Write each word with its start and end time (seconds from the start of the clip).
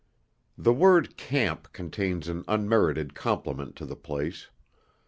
The 0.57 0.73
word 0.73 1.15
'camp' 1.15 1.73
contains 1.73 2.27
an 2.27 2.43
unmerited 2.47 3.13
compliment 3.13 3.75
to 3.75 3.85
the 3.85 3.95
place. 3.95 4.47